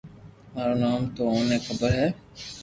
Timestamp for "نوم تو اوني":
0.81-1.57